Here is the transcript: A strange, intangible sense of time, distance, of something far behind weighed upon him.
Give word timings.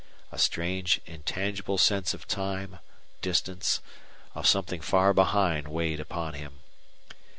A 0.31 0.39
strange, 0.39 0.99
intangible 1.05 1.77
sense 1.77 2.15
of 2.15 2.27
time, 2.27 2.79
distance, 3.21 3.81
of 4.33 4.47
something 4.47 4.81
far 4.81 5.13
behind 5.13 5.67
weighed 5.67 5.99
upon 5.99 6.33
him. 6.33 6.53